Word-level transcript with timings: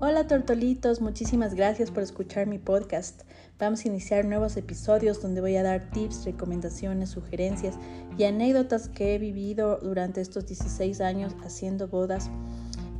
Hola 0.00 0.28
tortolitos, 0.28 1.00
muchísimas 1.00 1.54
gracias 1.54 1.90
por 1.90 2.04
escuchar 2.04 2.46
mi 2.46 2.60
podcast. 2.60 3.22
Vamos 3.58 3.84
a 3.84 3.88
iniciar 3.88 4.24
nuevos 4.24 4.56
episodios 4.56 5.20
donde 5.20 5.40
voy 5.40 5.56
a 5.56 5.64
dar 5.64 5.90
tips, 5.90 6.24
recomendaciones, 6.24 7.10
sugerencias 7.10 7.74
y 8.16 8.22
anécdotas 8.22 8.88
que 8.88 9.16
he 9.16 9.18
vivido 9.18 9.80
durante 9.82 10.20
estos 10.20 10.46
16 10.46 11.00
años 11.00 11.34
haciendo 11.44 11.88
bodas 11.88 12.30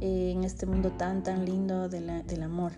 eh, 0.01 0.33
en 0.35 0.43
este 0.43 0.67
mundo 0.67 0.91
tan 0.91 1.23
tan 1.23 1.45
lindo 1.45 1.89
del 1.89 2.43
amor. 2.43 2.73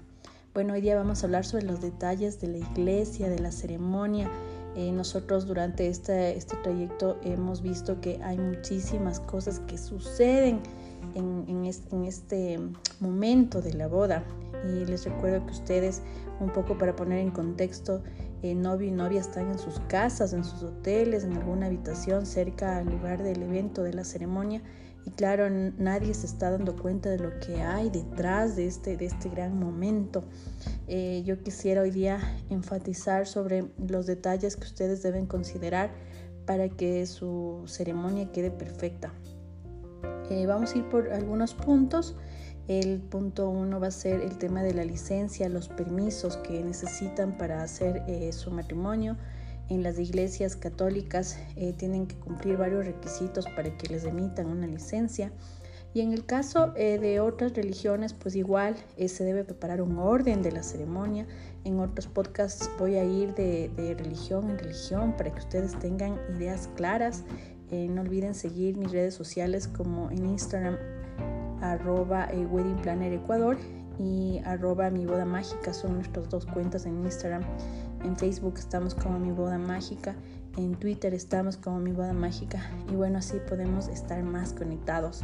Bueno, 0.53 0.75
hoy 0.75 0.83
día 0.83 0.97
vamos 0.97 1.23
a 1.23 1.27
hablar 1.27 1.47
sobre 1.47 1.65
los 1.65 1.81
detalles 1.81 2.43
de 2.43 2.49
la 2.49 2.59
iglesia, 2.59 3.31
de 3.31 3.39
la 3.39 3.53
ceremonia. 3.53 4.31
Eh, 4.77 4.93
nosotros 4.93 5.47
durante 5.47 5.89
este, 5.89 6.37
este 6.37 6.59
trayecto 6.59 7.19
hemos 7.25 7.63
visto 7.63 8.03
que 8.03 8.21
hay 8.23 8.37
muchísimas 8.37 9.19
cosas 9.19 9.61
que 9.61 9.79
suceden 9.79 10.61
en, 11.15 11.65
este, 11.65 12.59
momento 13.01 13.61
de 13.63 13.75
la 13.75 13.89
boda. 13.89 14.25
Y 14.65 14.85
les 14.85 15.05
recuerdo 15.05 15.45
que 15.47 15.53
ustedes, 15.53 16.03
un 16.41 16.53
poco 16.53 16.77
para 16.77 16.95
poner 16.95 17.19
en 17.19 17.31
contexto, 17.31 18.03
eh, 18.43 18.55
novio 18.55 18.89
y 18.89 18.91
novia 18.91 19.21
están 19.21 19.49
en 19.49 19.59
sus 19.59 19.81
casas, 19.89 20.33
en 20.33 20.45
sus 20.45 20.63
hoteles, 20.63 21.25
en 21.25 21.35
alguna 21.35 21.67
habitación 21.67 22.27
cerca 22.27 22.79
al 22.79 22.87
lugar 22.87 23.23
del 23.23 23.43
evento, 23.43 23.83
de 23.83 23.93
la 23.93 24.05
ceremonia. 24.05 24.63
Y 25.07 25.11
claro, 25.13 25.49
nadie 25.49 26.13
se 26.13 26.27
está 26.27 26.51
dando 26.51 26.77
cuenta 26.77 27.09
de 27.09 27.19
lo 27.19 27.39
que 27.41 27.63
hay 27.63 27.89
detrás 27.89 28.57
de 28.57 28.67
este, 28.67 28.97
de 28.97 29.07
este 29.07 29.31
gran 29.31 29.59
momento. 29.59 30.25
Eh, 30.89 31.23
yo 31.25 31.43
quisiera 31.43 31.83
hoy 31.83 31.91
día 31.91 32.21
enfatizar 32.51 33.27
sobre 33.27 33.65
los 33.79 34.07
detalles 34.07 34.57
que 34.57 34.65
ustedes 34.65 35.03
deben 35.03 35.27
considerar 35.27 35.91
para 36.45 36.69
que 36.69 37.07
su 37.07 37.63
ceremonia 37.67 38.31
quede 38.33 38.51
perfecta. 38.51 39.13
Eh, 40.31 40.47
vamos 40.47 40.75
a 40.75 40.79
ir 40.79 40.89
por 40.89 41.11
algunos 41.13 41.55
puntos. 41.55 42.15
El 42.69 43.01
punto 43.01 43.49
uno 43.49 43.81
va 43.81 43.89
a 43.89 43.91
ser 43.91 44.21
el 44.21 44.39
tema 44.39 44.63
de 44.63 44.73
la 44.73 44.85
licencia, 44.85 45.49
los 45.49 45.69
permisos 45.69 46.37
que 46.37 46.63
necesitan 46.63 47.37
para 47.37 47.63
hacer 47.63 48.05
eh, 48.07 48.33
su 48.33 48.53
matrimonio. 48.53 49.17
En 49.69 49.83
las 49.83 49.99
iglesias 49.99 50.55
católicas 50.55 51.39
eh, 51.57 51.73
tienen 51.73 52.07
que 52.07 52.15
cumplir 52.17 52.57
varios 52.57 52.87
requisitos 52.87 53.45
para 53.57 53.77
que 53.77 53.89
les 53.89 54.05
emitan 54.05 54.47
una 54.47 54.69
licencia. 54.69 55.33
Y 55.93 56.03
en 56.03 56.13
el 56.13 56.25
caso 56.25 56.69
de 56.69 57.19
otras 57.19 57.53
religiones, 57.53 58.15
pues 58.15 58.37
igual 58.37 58.77
se 59.09 59.25
debe 59.25 59.43
preparar 59.43 59.83
un 59.83 59.99
orden 59.99 60.41
de 60.41 60.53
la 60.53 60.63
ceremonia. 60.63 61.27
En 61.65 61.81
otros 61.81 62.07
podcasts 62.07 62.71
voy 62.79 62.95
a 62.95 63.03
ir 63.03 63.35
de 63.35 63.97
religión 63.99 64.51
en 64.51 64.59
religión 64.61 65.17
para 65.17 65.33
que 65.33 65.41
ustedes 65.41 65.77
tengan 65.81 66.17
ideas 66.37 66.71
claras 66.77 67.25
eh, 67.71 67.89
no 67.89 68.03
olviden 68.03 68.35
seguir 68.35 68.77
mis 68.77 68.91
redes 68.91 69.15
sociales 69.15 69.69
como 69.69 70.11
en 70.11 70.27
Instagram 70.27 70.77
arroba 71.61 72.29
eh, 72.33 72.47
Wedding 72.47 72.77
Planner 72.77 73.13
Ecuador 73.13 73.57
y 73.99 74.41
arroba 74.45 74.91
mi 74.91 75.07
boda 75.07 75.25
mágica 75.25 75.73
son 75.73 75.95
nuestras 75.95 76.29
dos 76.31 76.47
cuentas 76.47 76.87
en 76.87 77.03
Instagram. 77.05 77.43
En 78.05 78.17
Facebook 78.17 78.55
estamos 78.59 78.95
como 78.95 79.19
mi 79.19 79.31
boda 79.31 79.59
mágica, 79.59 80.17
en 80.57 80.75
Twitter 80.75 81.13
estamos 81.13 81.57
como 81.57 81.79
mi 81.81 81.93
boda 81.93 82.15
mágica 82.15 82.71
y 82.91 82.97
bueno, 82.97 83.19
así 83.19 83.37
podemos 83.49 83.89
estar 83.89 84.23
más 84.23 84.53
conectados. 84.53 85.21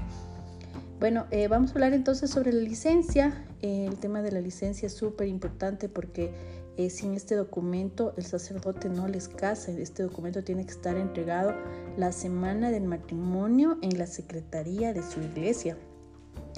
Bueno, 1.00 1.27
eh, 1.30 1.48
vamos 1.48 1.70
a 1.70 1.74
hablar 1.74 1.94
entonces 1.94 2.30
sobre 2.30 2.52
la 2.52 2.62
licencia. 2.62 3.44
el 3.61 3.97
tema 3.97 4.22
de 4.22 4.33
la 4.33 4.41
licencia 4.41 4.86
es 4.86 4.94
súper 4.94 5.28
importante 5.28 5.89
porque 5.89 6.33
eh, 6.77 6.91
sin 6.91 7.14
este 7.14 7.34
documento 7.34 8.12
el 8.16 8.24
sacerdote 8.24 8.88
no 8.88 9.08
les 9.08 9.28
casa. 9.28 9.72
Este 9.72 10.02
documento 10.02 10.44
tiene 10.44 10.64
que 10.66 10.72
estar 10.72 10.96
entregado 10.96 11.55
la 11.96 12.12
semana 12.12 12.70
del 12.70 12.84
matrimonio 12.84 13.78
en 13.83 13.98
la 13.98 14.06
secretaría 14.06 14.92
de 14.92 15.02
su 15.02 15.20
iglesia. 15.20 15.77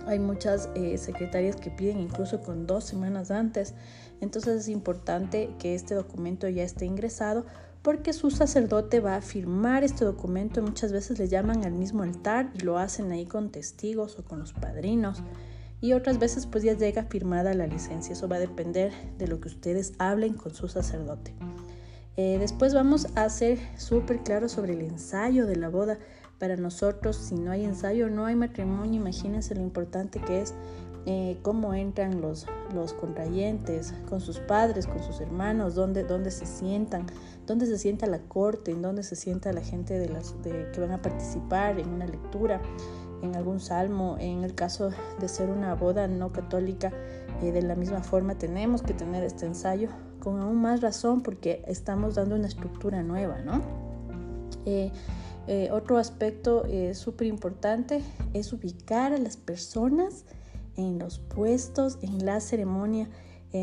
Hay 0.06 0.18
muchas 0.18 0.70
eh, 0.74 0.98
secretarias 0.98 1.56
que 1.56 1.70
piden 1.70 2.00
incluso 2.00 2.40
con 2.40 2.66
dos 2.66 2.84
semanas 2.84 3.30
antes. 3.30 3.74
Entonces 4.20 4.62
es 4.62 4.68
importante 4.68 5.50
que 5.58 5.74
este 5.74 5.94
documento 5.94 6.48
ya 6.48 6.62
esté 6.64 6.86
ingresado 6.86 7.46
porque 7.82 8.12
su 8.12 8.30
sacerdote 8.30 9.00
va 9.00 9.16
a 9.16 9.20
firmar 9.20 9.84
este 9.84 10.04
documento. 10.04 10.62
Muchas 10.62 10.92
veces 10.92 11.18
le 11.18 11.28
llaman 11.28 11.64
al 11.64 11.72
mismo 11.72 12.02
altar 12.02 12.50
y 12.54 12.60
lo 12.60 12.78
hacen 12.78 13.12
ahí 13.12 13.26
con 13.26 13.50
testigos 13.50 14.18
o 14.18 14.24
con 14.24 14.40
los 14.40 14.52
padrinos 14.52 15.22
y 15.80 15.92
otras 15.92 16.18
veces 16.18 16.46
pues 16.46 16.64
ya 16.64 16.74
llega 16.74 17.04
firmada 17.04 17.54
la 17.54 17.66
licencia. 17.66 18.12
Eso 18.12 18.28
va 18.28 18.36
a 18.36 18.40
depender 18.40 18.92
de 19.18 19.28
lo 19.28 19.40
que 19.40 19.48
ustedes 19.48 19.92
hablen 19.98 20.34
con 20.34 20.54
su 20.54 20.68
sacerdote. 20.68 21.34
Eh, 22.16 22.36
después 22.38 22.74
vamos 22.74 23.06
a 23.14 23.24
hacer 23.24 23.58
súper 23.76 24.20
claro 24.24 24.48
sobre 24.48 24.72
el 24.72 24.80
ensayo 24.80 25.46
de 25.46 25.56
la 25.56 25.68
boda. 25.68 25.98
Para 26.38 26.56
nosotros, 26.56 27.16
si 27.16 27.34
no 27.34 27.50
hay 27.50 27.64
ensayo, 27.64 28.10
no 28.10 28.26
hay 28.26 28.34
matrimonio. 28.34 29.00
Imagínense 29.00 29.54
lo 29.54 29.60
importante 29.60 30.20
que 30.20 30.40
es 30.40 30.54
eh, 31.06 31.38
cómo 31.42 31.74
entran 31.74 32.20
los, 32.20 32.46
los 32.74 32.92
contrayentes 32.92 33.94
con 34.08 34.20
sus 34.20 34.40
padres, 34.40 34.86
con 34.86 35.02
sus 35.02 35.20
hermanos, 35.20 35.74
dónde, 35.74 36.02
dónde 36.02 36.30
se 36.30 36.44
sientan, 36.44 37.06
dónde 37.46 37.66
se 37.66 37.78
sienta 37.78 38.06
la 38.06 38.18
corte, 38.18 38.72
en 38.72 38.82
dónde 38.82 39.02
se 39.02 39.16
sienta 39.16 39.52
la 39.52 39.62
gente 39.62 39.98
de 39.98 40.08
las, 40.08 40.34
que 40.42 40.80
van 40.80 40.92
a 40.92 41.00
participar 41.00 41.78
en 41.78 41.88
una 41.88 42.06
lectura 42.06 42.60
en 43.22 43.36
algún 43.36 43.60
salmo. 43.60 44.16
En 44.18 44.44
el 44.44 44.54
caso 44.54 44.90
de 45.20 45.28
ser 45.28 45.50
una 45.50 45.74
boda 45.74 46.08
no 46.08 46.32
católica, 46.32 46.92
eh, 47.42 47.52
de 47.52 47.62
la 47.62 47.74
misma 47.74 48.02
forma 48.02 48.36
tenemos 48.36 48.82
que 48.82 48.94
tener 48.94 49.22
este 49.22 49.46
ensayo 49.46 49.88
con 50.18 50.40
aún 50.40 50.60
más 50.60 50.80
razón 50.80 51.22
porque 51.22 51.62
estamos 51.66 52.16
dando 52.16 52.34
una 52.34 52.48
estructura 52.48 53.02
nueva, 53.02 53.40
¿no? 53.42 53.62
Eh, 54.66 54.90
eh, 55.46 55.70
otro 55.72 55.96
aspecto 55.96 56.64
súper 56.92 57.26
importante 57.26 58.02
es 58.34 58.52
ubicar 58.52 59.12
a 59.12 59.18
las 59.18 59.36
personas 59.36 60.24
en 60.76 60.98
los 60.98 61.20
puestos, 61.20 61.98
en 62.02 62.26
la 62.26 62.40
ceremonia. 62.40 63.08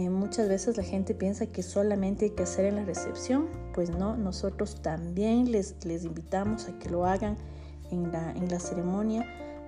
muchas 0.09 0.49
veces 0.49 0.77
la 0.77 0.83
gente 0.83 1.13
piensa 1.13 1.45
que 1.45 1.61
solamente 1.61 2.25
hay 2.25 2.31
que 2.31 2.43
hacer 2.43 2.65
en 2.65 2.77
la 2.77 2.85
recepción, 2.85 3.45
pues 3.75 3.91
no, 3.91 4.17
nosotros 4.17 4.81
también 4.81 5.51
les, 5.51 5.75
les 5.85 6.05
invitamos 6.05 6.67
a 6.67 6.79
que 6.79 6.89
lo 6.89 7.05
hagan 7.05 7.37
en 7.91 8.11
la, 8.11 8.31
en 8.31 8.49
la 8.49 8.59
ceremonia 8.59 9.25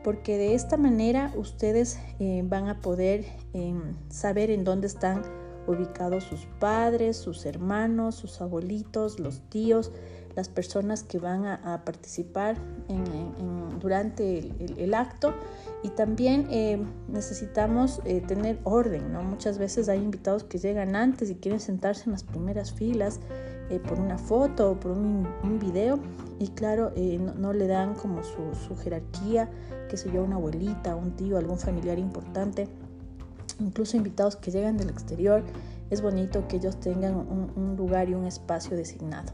porque 0.07 0.37
de 0.37 0.53
esta 0.53 0.77
manera 0.77 1.33
ustedes 1.35 1.99
eh, 2.19 2.41
van 2.45 2.69
a 2.69 2.79
poder 2.79 3.25
em, 3.51 3.93
saber 4.07 4.51
en 4.51 4.63
dónde 4.63 4.87
están 4.87 5.21
ubicados 5.67 6.23
sus 6.23 6.47
padres, 6.59 7.17
sus 7.17 7.45
hermanos, 7.45 8.15
sus 8.15 8.39
abuelitos, 8.39 9.19
los 9.19 9.41
tíos, 9.49 9.91
las 10.33 10.47
personas 10.47 11.03
que 11.03 11.19
van 11.19 11.45
a, 11.45 11.83
participar 11.83 12.55
durante 13.81 14.37
el, 14.37 14.93
acto 14.93 15.33
y 15.83 15.89
también 15.89 16.47
em, 16.51 16.85
necesitamos 17.09 17.99
eh, 18.05 18.21
tener 18.21 18.59
orden, 18.63 19.11
¿no? 19.11 19.23
Muchas 19.23 19.57
veces 19.57 19.89
hay 19.89 20.01
invitados 20.01 20.45
que 20.45 20.57
llegan 20.57 20.95
antes 20.95 21.29
y 21.31 21.35
quieren 21.35 21.59
sentarse 21.59 22.03
en 22.05 22.11
las 22.11 22.23
primeras 22.23 22.71
filas 22.71 23.19
eh, 23.69 23.79
por 23.79 23.99
una 23.99 24.17
foto 24.17 24.71
o 24.71 24.79
por 24.79 24.91
un, 24.91 25.27
video 25.59 25.99
y 26.39 26.49
claro, 26.49 26.91
eh, 26.95 27.17
no, 27.17 27.53
le 27.53 27.67
dan 27.67 27.95
como 27.95 28.21
su, 28.23 28.75
jerarquía, 28.75 29.49
que 29.89 29.97
sé 29.97 30.11
yo, 30.11 30.23
una 30.23 30.35
abuelita, 30.35 30.95
un 30.95 31.15
tío, 31.15 31.37
algún 31.37 31.57
familiar 31.57 31.97
importante, 31.97 32.67
incluso 33.59 33.97
invitados 33.97 34.35
que 34.35 34.51
llegan 34.51 34.77
del 34.77 34.89
exterior, 34.89 35.43
es 35.89 36.01
bonito 36.01 36.47
que 36.47 36.57
ellos 36.57 36.79
tengan 36.79 37.15
un, 37.15 37.75
lugar 37.75 38.09
y 38.09 38.13
un 38.13 38.25
espacio 38.25 38.75
designado. 38.75 39.33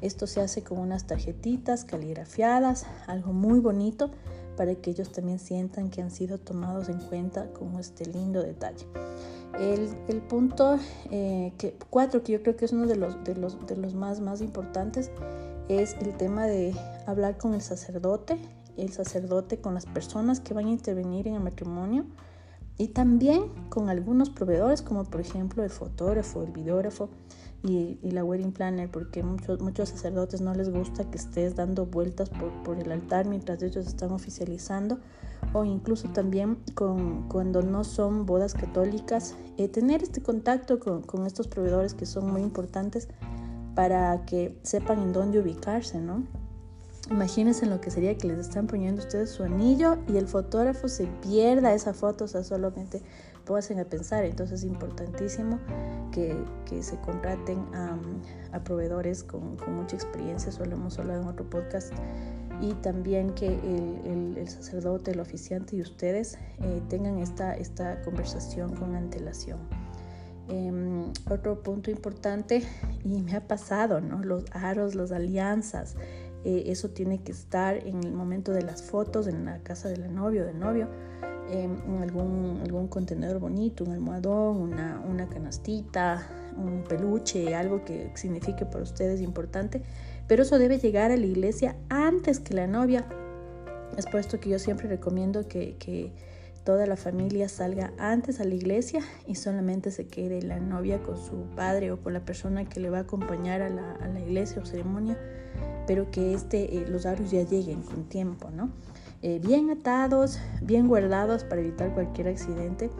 Esto 0.00 0.26
se 0.26 0.40
hace 0.40 0.62
con 0.62 0.78
unas 0.78 1.06
tarjetitas 1.06 1.84
caligrafiadas, 1.84 2.86
algo 3.06 3.32
muy 3.32 3.60
bonito 3.60 4.10
para 4.56 4.74
que 4.74 4.90
ellos 4.90 5.12
también 5.12 5.38
sientan 5.38 5.90
que 5.90 6.02
han 6.02 6.10
sido 6.10 6.38
tomados 6.38 6.88
en 6.88 6.98
cuenta 6.98 7.50
como 7.52 7.78
este 7.78 8.04
lindo 8.06 8.42
detalle. 8.42 8.86
El, 9.58 10.22
punto 10.22 10.78
eh, 11.10 11.52
que, 11.56 11.76
cuatro, 11.88 12.22
que 12.22 12.32
yo 12.32 12.42
creo 12.42 12.56
que 12.56 12.64
es 12.64 12.72
uno 12.72 12.86
de 12.86 12.96
los, 12.96 13.22
de 13.22 13.36
los, 13.36 13.64
de 13.66 13.76
los 13.76 13.94
más, 13.94 14.20
más 14.20 14.40
importantes, 14.40 15.10
es 15.80 15.96
el 16.00 16.14
tema 16.16 16.46
de 16.46 16.74
hablar 17.06 17.38
con 17.38 17.54
el 17.54 17.62
sacerdote, 17.62 18.38
el 18.76 18.92
sacerdote 18.92 19.60
con 19.60 19.74
las 19.74 19.86
personas 19.86 20.40
que 20.40 20.54
van 20.54 20.66
a 20.66 20.70
intervenir 20.70 21.28
en 21.28 21.34
el 21.34 21.40
matrimonio 21.40 22.04
y 22.78 22.88
también 22.88 23.48
con 23.68 23.88
algunos 23.88 24.30
proveedores 24.30 24.82
como 24.82 25.04
por 25.04 25.20
ejemplo 25.20 25.62
el 25.62 25.70
fotógrafo, 25.70 26.42
el 26.42 26.52
videógrafo 26.52 27.10
y, 27.62 27.98
la 28.02 28.24
wedding 28.24 28.52
planner 28.52 28.90
porque 28.90 29.22
muchos, 29.22 29.60
muchos 29.60 29.90
sacerdotes 29.90 30.40
no 30.40 30.52
les 30.54 30.70
gusta 30.70 31.08
que 31.10 31.18
estés 31.18 31.54
dando 31.54 31.86
vueltas 31.86 32.28
por, 32.28 32.50
por 32.64 32.78
el 32.78 32.90
altar 32.90 33.26
mientras 33.26 33.62
ellos 33.62 33.86
están 33.86 34.10
oficializando 34.10 34.98
o 35.52 35.64
incluso 35.64 36.08
también 36.08 36.58
con, 36.74 37.28
cuando 37.28 37.62
no 37.62 37.84
son 37.84 38.26
bodas 38.26 38.54
católicas, 38.54 39.36
eh, 39.58 39.68
tener 39.68 40.02
este 40.02 40.22
contacto 40.22 40.78
con, 40.78 41.02
con, 41.02 41.26
estos 41.26 41.48
proveedores 41.48 41.94
que 41.94 42.06
son 42.06 42.32
muy 42.32 42.42
importantes 42.42 43.08
para 43.74 44.24
que 44.24 44.58
sepan 44.62 45.00
en 45.00 45.12
dónde 45.12 45.38
ubicarse, 45.38 46.00
¿no? 46.00 46.24
Imagínense 47.10 47.66
lo 47.66 47.80
que 47.80 47.90
sería 47.90 48.16
que 48.16 48.28
les 48.28 48.38
están 48.38 48.66
poniendo 48.66 49.02
ustedes 49.02 49.30
su 49.30 49.42
anillo 49.42 49.98
y 50.08 50.16
el 50.16 50.28
fotógrafo 50.28 50.88
se 50.88 51.06
pierda 51.20 51.74
esa 51.74 51.92
foto, 51.92 52.24
o 52.24 52.28
sea, 52.28 52.44
solamente 52.44 53.02
pónganse 53.44 53.78
a 53.78 53.84
pensar. 53.84 54.24
Entonces 54.24 54.60
es 54.60 54.70
importantísimo 54.70 55.58
que, 56.12 56.36
que 56.64 56.82
se 56.82 56.96
contraten 57.00 57.58
a, 57.74 57.98
a 58.52 58.62
proveedores 58.62 59.24
con, 59.24 59.56
con, 59.56 59.74
mucha 59.74 59.96
experiencia, 59.96 60.50
eso 60.50 60.64
lo 60.64 60.76
hemos 60.76 60.98
hablado 60.98 61.22
en 61.22 61.28
otro 61.28 61.48
podcast 61.48 61.92
y 62.60 62.74
también 62.74 63.34
que 63.34 63.46
el, 63.46 64.48
sacerdote, 64.48 65.10
el 65.10 65.20
oficiante 65.20 65.76
y 65.76 65.80
ustedes 65.80 66.38
eh, 66.60 66.80
tengan 66.88 67.18
esta, 67.18 67.56
esta 67.56 68.00
conversación 68.02 68.74
con 68.76 68.94
antelación. 68.94 69.58
Em, 70.48 71.12
otro 71.30 71.62
punto 71.62 71.90
importante, 71.90 72.62
y 73.04 73.20
me 73.20 73.36
ha 73.36 73.46
pasado, 73.46 74.00
¿no? 74.00 74.22
Los 74.22 74.44
aros, 74.52 74.94
las 74.94 75.12
alianzas, 75.12 75.96
eh, 76.44 76.64
eso 76.66 76.90
tiene 76.90 77.22
que 77.22 77.30
estar 77.32 77.76
en 77.76 78.02
el 78.02 78.12
momento 78.12 78.52
de 78.52 78.62
las 78.62 78.82
fotos, 78.82 79.28
en 79.28 79.44
la 79.44 79.58
casa 79.60 79.88
de 79.88 79.98
la 79.98 80.08
novia 80.08 80.42
o 80.42 80.44
del 80.44 80.58
novio, 80.58 80.88
em, 81.48 81.76
en 81.86 82.02
algún, 82.02 82.60
algún 82.62 82.88
contenedor 82.88 83.38
bonito, 83.38 83.84
un 83.84 83.92
almohadón, 83.92 84.56
una, 84.56 85.00
una 85.08 85.28
canastita, 85.28 86.26
un 86.56 86.82
peluche, 86.88 87.54
algo 87.54 87.84
que 87.84 88.10
signifique 88.14 88.66
para 88.66 88.82
ustedes 88.82 89.20
importante, 89.20 89.82
pero 90.26 90.42
eso 90.42 90.58
debe 90.58 90.78
llegar 90.78 91.12
a 91.12 91.16
la 91.16 91.26
iglesia 91.26 91.76
antes 91.88 92.40
que 92.40 92.54
la 92.54 92.66
novia. 92.66 93.06
Es 93.96 94.06
por 94.06 94.20
esto 94.20 94.40
que 94.40 94.50
yo 94.50 94.58
siempre 94.58 94.88
recomiendo 94.88 95.46
que, 95.46 95.76
que 95.78 96.12
toda 96.64 96.86
la 96.86 96.96
familia 96.96 97.48
salga 97.48 97.92
antes 97.98 98.40
a 98.40 98.44
la 98.44 98.54
iglesia 98.54 99.00
y 99.26 99.34
solamente 99.34 99.90
se 99.90 100.06
quede 100.06 100.42
la 100.42 100.60
novia 100.60 101.02
con 101.02 101.16
su 101.16 101.44
padre 101.56 101.90
o 101.90 102.00
con 102.00 102.12
la 102.12 102.24
persona 102.24 102.68
que 102.68 102.80
le 102.80 102.90
va 102.90 102.98
a 102.98 103.02
acompañar 103.02 103.62
a 103.62 103.68
la, 103.68 104.20
iglesia 104.20 104.62
o 104.62 104.66
ceremonia, 104.66 105.18
pero 105.86 106.10
que 106.10 106.34
este, 106.34 106.76
eh, 106.76 106.86
los 106.88 107.06
aros 107.06 107.30
ya 107.30 107.42
lleguen 107.42 107.82
con 107.82 108.04
tiempo, 108.04 108.50
¿no? 108.50 108.70
Eh, 109.22 109.40
bien 109.44 109.70
atados, 109.70 110.38
bien 110.60 110.88
guardados 110.88 111.44
para 111.44 111.60
evitar 111.60 111.92
cualquier 111.94 112.28
accidente. 112.28 112.90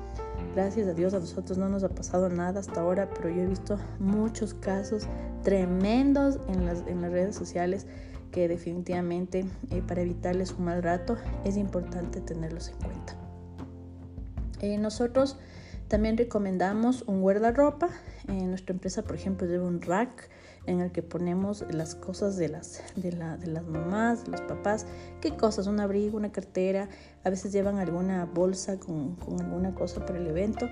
Gracias 0.55 0.87
a 0.87 0.95
Dios 0.95 1.15
a 1.15 1.21
nosotros 1.21 1.59
no 1.59 1.69
nos 1.69 1.83
ha 1.83 1.89
pasado 1.89 2.29
nada 2.29 2.61
hasta 2.61 2.81
ahora, 2.81 3.09
pero 3.15 3.29
yo 3.29 3.43
he 3.43 3.47
visto 3.47 3.79
muchos 3.99 4.55
casos 4.55 5.09
tremendos 5.43 6.39
en 6.49 6.67
las, 6.67 6.85
en 6.87 7.01
las 7.01 7.11
redes 7.11 7.35
sociales 7.35 7.87
que 8.31 8.49
definitivamente 8.49 9.45
eh, 9.71 9.83
para 9.87 10.03
evitarles 10.03 10.53
un 10.53 10.65
mal 10.65 10.83
rato 10.83 11.17
es 11.45 11.57
importante 11.57 12.21
tenerlos 12.21 12.69
en 12.69 12.77
cuenta. 12.77 13.22
Eh, 14.63 14.79
nosotros 14.79 15.37
también 15.89 16.17
recomendamos 16.17 17.03
un 17.07 17.21
guardarropa. 17.21 17.91
En 18.29 18.49
nuestra 18.49 18.73
empresa, 18.73 19.03
por 19.03 19.17
ejemplo, 19.17 19.47
lleva 19.47 19.67
un 19.67 19.83
rack 19.83 20.31
en 20.65 20.81
el 20.81 20.93
que 20.93 21.03
ponemos 21.03 21.65
las 21.71 21.97
cosas 21.97 22.37
de 22.37 22.49
las, 22.49 22.83
de, 22.97 23.13
la, 23.13 23.37
de 23.37 23.49
las 23.49 23.67
mamás, 23.67 24.25
de 24.25 24.31
los 24.31 24.41
papás. 24.43 24.87
¿Qué 25.21 25.37
cosas? 25.37 25.67
Un 25.67 25.81
abrigo, 25.81 26.17
una 26.17 26.33
cartera. 26.33 26.89
A 27.25 27.31
veces 27.31 27.53
llevan 27.53 27.79
alguna 27.79 28.25
bolsa 28.25 28.79
con 28.79 29.17
alguna 29.41 29.75
cosa 29.75 30.07
para 30.07 30.19
el 30.19 30.27
evento. 30.29 30.67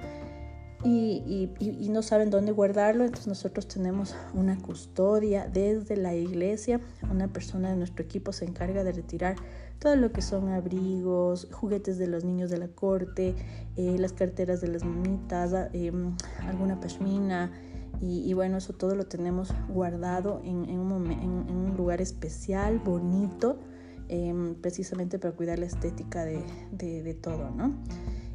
Y, 0.82 1.50
no 1.91 2.03
saben 2.03 2.31
dónde 2.31 2.53
guardarlo, 2.53 3.05
entonces 3.05 3.27
nosotros 3.27 3.67
tenemos 3.69 4.15
una 4.32 4.56
custodia 4.59 5.47
desde 5.47 5.97
la 5.97 6.15
iglesia. 6.15 6.81
Una 7.11 7.29
persona 7.29 7.71
de 7.71 7.77
nuestro 7.77 8.05
equipo 8.05 8.32
se 8.32 8.47
encarga 8.47 8.82
de 8.82 8.93
retirar 8.93 9.37
todo 9.79 9.97
lo 9.97 10.12
que 10.12 10.23
son 10.23 10.49
abrigos, 10.49 11.49
juguetes 11.53 11.99
de 11.99 12.06
los 12.06 12.25
niños 12.25 12.50
de 12.50 12.59
la 12.59 12.69
corte, 12.69 13.35
eh, 13.77 13.97
las 13.99 14.12
carteras 14.12 14.61
de 14.61 14.69
las 14.69 14.85
mamitas, 14.85 15.53
ah, 15.53 15.69
em, 15.73 16.15
alguna 16.47 16.81
pashmina. 16.81 17.50
Y, 18.03 18.33
bueno, 18.33 18.56
eso 18.56 18.73
todo 18.73 18.94
lo 18.94 19.05
tenemos 19.05 19.53
guardado 19.69 20.41
en, 20.43 20.56
un, 20.71 21.75
lugar 21.76 22.00
especial, 22.00 22.79
bonito, 22.79 23.59
em, 24.09 24.55
precisamente 24.55 25.19
para 25.19 25.35
cuidar 25.35 25.59
la 25.59 25.67
estética 25.67 26.25
de, 26.25 27.19
todo, 27.21 27.50
¿no? 27.50 27.75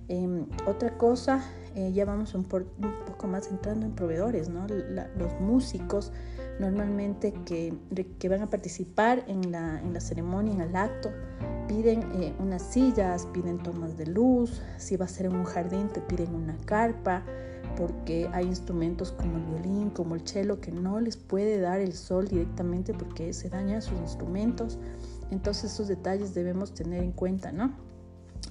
Em, 0.07 0.45
otra 0.67 0.97
cosa, 0.97 1.43
eh, 1.73 1.91
ya 1.91 2.05
vamos 2.05 2.35
un, 2.35 2.43
poco 2.43 3.27
más 3.27 3.49
entrando 3.49 3.85
en 3.85 3.93
proveedores, 3.93 4.49
¿no? 4.49 4.67
los 4.67 5.39
músicos 5.41 6.11
normalmente 6.59 7.33
que, 7.45 7.73
que 8.19 8.29
van 8.29 8.41
a 8.41 8.49
participar 8.49 9.25
en 9.27 9.51
la, 9.51 9.81
en 9.81 9.93
la, 9.93 9.99
ceremonia, 9.99 10.53
en 10.53 10.61
el 10.61 10.75
acto, 10.75 11.11
piden 11.67 12.03
eh, 12.21 12.33
unas 12.39 12.61
sillas, 12.61 13.25
piden 13.33 13.57
tomas 13.63 13.97
de 13.97 14.05
luz, 14.05 14.61
si 14.77 14.95
va 14.95 15.05
a 15.05 15.09
ser 15.09 15.25
en 15.25 15.35
un 15.35 15.43
jardín 15.43 15.89
te 15.89 16.01
piden 16.01 16.35
una 16.35 16.55
carpa, 16.65 17.23
porque 17.75 18.29
hay 18.31 18.45
instrumentos 18.45 19.11
como 19.11 19.37
el 19.37 19.43
violín, 19.43 19.89
como 19.89 20.15
el 20.15 20.25
cello, 20.25 20.61
que 20.61 20.71
no 20.71 20.99
les 20.99 21.17
puede 21.17 21.59
dar 21.59 21.81
el 21.81 21.93
sol 21.93 22.27
directamente 22.27 22.93
porque 22.93 23.33
se 23.33 23.49
dañan 23.49 23.81
sus 23.81 23.99
instrumentos. 23.99 24.77
Entonces 25.31 25.73
esos 25.73 25.87
detalles 25.87 26.33
debemos 26.33 26.73
tener 26.73 27.03
en 27.03 27.11
cuenta, 27.11 27.51
¿no? 27.51 27.73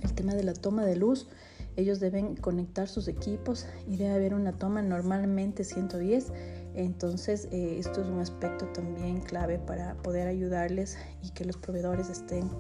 El 0.03 0.13
tema 0.15 0.35
de 0.35 0.45
la 0.45 0.55
toma 0.55 0.85
de 0.85 0.97
luz, 0.97 1.29
ellos 1.77 2.01
deben 2.01 2.37
conectar 2.37 2.89
sus 2.89 3.09
equipos 3.09 3.67
y 3.87 3.97
debe 3.97 4.15
haber 4.15 4.35
una 4.35 4.53
toma 4.53 4.83
normalmente 4.83 5.65
110 5.65 6.33
entonces, 6.75 7.49
eh, 7.53 7.77
esto 7.79 8.03
es 8.03 8.09
un 8.09 8.19
aspecto 8.19 8.67
también 8.67 9.21
clave 9.21 9.59
para 9.59 9.95
poder 9.95 10.27
ayudarles 10.27 10.99
y 11.23 11.31
que 11.31 11.45
los 11.45 11.57
proveedores 11.57 12.11
estén 12.11 12.51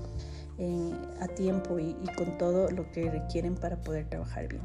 eh, 0.58 0.92
a 1.20 1.26
tiempo 1.26 1.80
y, 1.80 1.96
con 2.16 2.38
todo 2.38 2.70
lo 2.70 2.90
que 2.92 3.10
requieren 3.10 3.56
para 3.56 3.80
poder 3.80 4.08
trabajar 4.08 4.46
bien. 4.48 4.62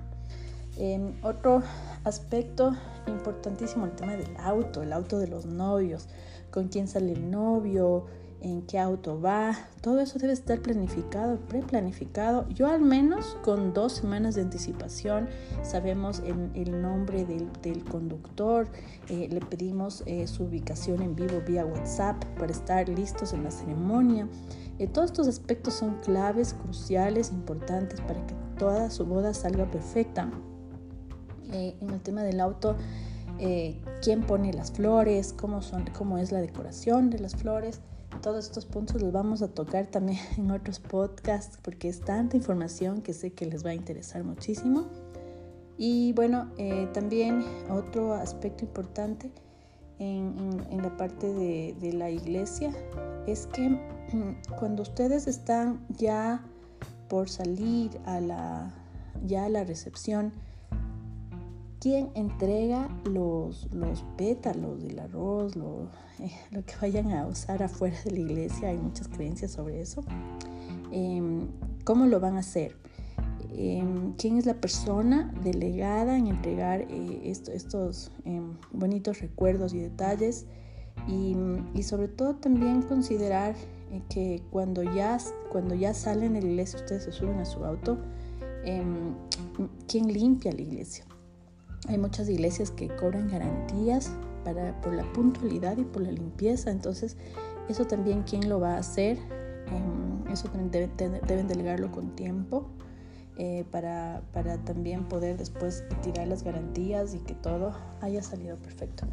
Em, 0.78 1.14
otro 1.24 1.64
aspecto 2.04 2.76
importantísimo, 3.08 3.86
el 3.86 3.94
tema 3.94 4.16
del 4.16 4.38
auto, 4.38 4.84
el 4.84 4.94
auto 4.94 5.18
de 5.18 5.28
los 5.28 5.48
novios, 5.48 6.08
con 6.52 6.68
quién 6.68 6.88
sale 6.88 7.14
el 7.14 7.32
novio, 7.32 8.06
en 8.42 8.62
qué 8.64 8.80
auto 8.80 9.20
va, 9.20 9.58
todo 9.82 10.00
eso 10.00 10.20
debe 10.20 10.34
estar 10.34 10.62
planificado, 10.62 11.40
preplanificado. 11.48 12.48
Yo 12.50 12.68
al 12.68 12.82
menos 12.82 13.38
con 13.44 13.74
dos 13.74 13.94
semanas 13.94 14.36
de 14.36 14.42
anticipación 14.42 15.28
sabemos 15.64 16.22
el, 16.26 16.82
nombre 16.82 17.26
del, 17.26 17.84
conductor, 17.86 18.68
eh, 19.10 19.28
le 19.30 19.42
pedimos 19.42 20.04
eh, 20.06 20.28
su 20.28 20.44
ubicación 20.44 21.02
en 21.02 21.16
vivo 21.16 21.42
vía 21.46 21.66
WhatsApp 21.66 22.24
para 22.38 22.52
estar 22.52 22.88
listos 22.88 23.34
en 23.34 23.44
la 23.44 23.52
ceremonia. 23.52 24.28
Eh, 24.78 24.88
todos 24.88 25.12
estos 25.12 25.28
aspectos 25.28 25.74
son 25.74 25.96
claves, 26.02 26.54
cruciales, 26.54 27.32
importantes 27.32 28.00
para 28.02 28.26
que 28.26 28.36
toda 28.58 28.90
su 28.90 29.06
boda 29.06 29.34
salga 29.34 29.70
perfecta. 29.70 30.30
en 31.52 31.90
el 31.90 32.00
tema 32.02 32.22
del 32.24 32.40
auto, 32.40 32.76
quién 34.02 34.22
pone 34.22 34.54
las 34.54 34.72
flores, 34.72 35.34
cómo, 35.34 35.62
son, 35.62 35.86
cómo 35.98 36.18
es 36.18 36.32
la 36.32 36.42
decoración 36.42 37.10
de 37.10 37.20
las 37.20 37.36
flores. 37.36 37.82
Todos 38.22 38.46
estos 38.46 38.66
puntos 38.66 39.02
los 39.02 39.12
vamos 39.12 39.42
a 39.42 39.48
tocar 39.48 39.88
también 39.88 40.20
en 40.38 40.52
otros 40.52 40.80
podcasts 40.80 41.58
porque 41.62 41.90
es 41.90 42.02
tanta 42.02 42.38
información 42.38 43.02
que 43.02 43.14
sé 43.14 43.32
que 43.32 43.46
les 43.46 43.66
va 43.66 43.72
a 43.72 43.76
interesar 43.76 44.24
muchísimo. 44.24 44.88
Y 45.78 46.12
bueno, 46.14 46.52
eh, 46.58 46.90
también 46.94 47.46
otro 47.70 48.14
aspecto 48.14 48.66
importante 48.66 49.32
en, 50.00 50.82
la 50.82 50.96
parte 50.98 51.34
de, 51.34 51.94
la 51.94 52.10
iglesia 52.10 52.74
es 53.28 53.48
que 53.48 53.80
cuando 54.60 54.84
ustedes 54.84 55.28
están 55.28 55.86
ya 55.90 56.44
por 57.08 57.30
salir 57.30 58.00
a 58.06 58.20
la, 58.20 58.74
ya 59.26 59.46
a 59.46 59.50
la 59.50 59.64
recepción, 59.64 60.34
¿Quién 61.80 62.10
entrega 62.14 62.90
los, 63.06 63.74
los 63.74 64.04
pétalos 64.18 64.84
del 64.84 65.00
arroz, 65.00 65.56
lo, 65.56 65.84
eh, 66.20 66.30
lo, 66.52 66.66
que 66.66 66.74
vayan 66.82 67.12
a 67.12 67.26
usar 67.26 67.64
afuera 67.64 67.96
de 68.04 68.12
la 68.12 68.20
iglesia? 68.20 68.70
Hay 68.70 68.78
muchas 68.78 69.08
creencias 69.08 69.52
sobre 69.52 69.80
eso. 69.80 70.04
Em, 70.92 71.48
¿Cómo 71.86 72.06
lo 72.06 72.20
van 72.20 72.36
a 72.36 72.40
hacer? 72.40 72.76
Em, 73.54 74.14
¿Quién 74.18 74.38
es 74.38 74.46
la 74.46 74.56
persona 74.56 75.34
delegada 75.42 76.18
en 76.18 76.28
entregar 76.28 76.82
eh, 76.82 77.22
estos 77.24 78.12
em, 78.26 78.58
bonitos 78.74 79.22
recuerdos 79.22 79.74
y 79.74 79.80
detalles? 79.80 80.48
Y, 81.08 81.34
y 81.74 81.84
sobre 81.84 82.10
todo 82.10 82.36
también 82.36 82.82
considerar 82.82 83.56
eh, 83.92 84.02
que 84.10 84.44
cuando 84.52 84.84
ya, 84.84 85.18
cuando 85.50 85.76
ya 85.76 85.94
salen 85.94 86.34
de 86.34 86.42
la 86.42 86.48
iglesia, 86.50 86.78
ustedes 86.78 87.06
se 87.06 87.14
suben 87.14 87.40
a 87.40 87.46
su 87.46 87.64
auto, 87.64 87.98
¿quién 89.88 90.12
limpia 90.12 90.52
la 90.52 90.62
iglesia? 90.62 91.06
Hay 91.88 91.98
muchas 91.98 92.30
iglesias 92.30 92.72
que 92.72 92.88
cobran 92.96 93.30
garantías 93.30 94.12
para, 94.44 94.80
por 94.82 94.94
la 94.94 95.04
puntualidad 95.14 95.78
y 95.78 95.84
por 95.84 96.02
la 96.02 96.12
limpieza. 96.12 96.72
Entonces, 96.72 97.18
eso 97.68 97.86
también, 97.86 98.24
¿quién 98.24 98.50
lo 98.50 98.60
va 98.60 98.76
a 98.76 98.80
hacer? 98.80 99.18
Em, 99.68 100.32
eso 100.32 100.50
deben, 100.72 100.92
deben 101.28 101.48
delegarlo 101.48 101.92
con 101.92 102.16
tiempo 102.16 102.68
eh, 103.42 103.64
para, 103.72 104.22
para 104.34 104.58
también 104.58 105.06
poder 105.06 105.38
después 105.38 105.86
tirar 106.02 106.28
las 106.28 106.44
garantías 106.44 107.14
y 107.14 107.20
que 107.20 107.36
todo 107.36 107.74
haya 108.02 108.22
salido 108.22 108.58
perfecto. 108.58 109.06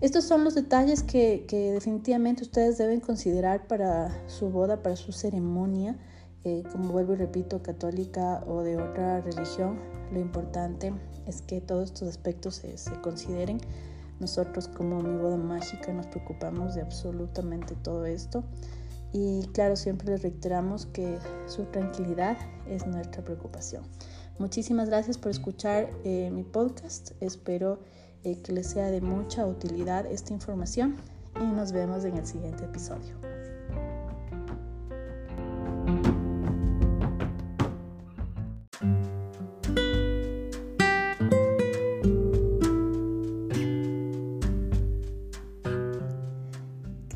Estos 0.00 0.24
son 0.24 0.42
los 0.42 0.56
detalles 0.56 1.04
que, 1.04 1.44
que, 1.46 1.70
definitivamente 1.70 2.42
ustedes 2.42 2.76
deben 2.76 2.98
considerar 2.98 3.68
para 3.68 4.10
su 4.26 4.50
boda, 4.50 4.82
para 4.82 4.96
su 4.96 5.12
ceremonia, 5.12 5.96
eh, 6.44 6.62
como 6.70 6.92
vuelvo 6.92 7.14
y 7.14 7.16
repito, 7.16 7.62
católica 7.62 8.44
o 8.46 8.62
de 8.62 8.76
otra 8.76 9.20
religión. 9.20 9.78
Lo 10.12 10.20
importante 10.20 10.92
es 11.26 11.42
que 11.42 11.60
todos 11.60 11.86
estos 11.86 12.08
aspectos 12.08 12.56
se, 12.56 13.00
consideren. 13.02 13.58
Nosotros 14.20 14.68
como 14.68 15.00
mi 15.00 15.16
boda 15.16 15.36
mágica 15.36 15.92
nos 15.92 16.06
preocupamos 16.06 16.74
de 16.74 16.82
absolutamente 16.82 17.74
todo 17.76 18.06
esto. 18.06 18.44
Y 19.12 19.46
claro, 19.52 19.76
siempre 19.76 20.08
les 20.08 20.22
reiteramos 20.22 20.86
que 20.86 21.18
su 21.46 21.64
tranquilidad 21.64 22.36
es 22.68 22.86
nuestra 22.86 23.24
preocupación. 23.24 23.84
Muchísimas 24.38 24.88
gracias 24.88 25.18
por 25.18 25.30
escuchar 25.30 25.90
eh, 26.04 26.30
mi 26.32 26.44
podcast. 26.44 27.12
Espero 27.20 27.80
eh, 28.24 28.40
que 28.42 28.52
les 28.52 28.68
sea 28.68 28.90
de 28.90 29.00
mucha 29.00 29.46
utilidad 29.46 30.06
esta 30.06 30.32
información 30.32 30.96
y 31.40 31.46
nos 31.46 31.72
vemos 31.72 32.04
en 32.04 32.16
el 32.16 32.26
siguiente 32.26 32.64
episodio. 32.64 33.27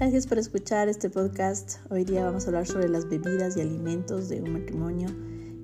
Gracias 0.02 0.26
por 0.26 0.38
escuchar 0.38 0.88
este 0.88 1.10
podcast. 1.10 1.76
Hoy 1.88 2.02
día 2.02 2.24
vamos 2.24 2.42
a 2.42 2.46
hablar 2.48 2.66
sobre 2.66 2.88
las 2.88 3.08
bebidas 3.08 3.56
y 3.56 3.60
alimentos 3.60 4.28
de 4.28 4.42
un 4.42 4.54
matrimonio. 4.54 5.08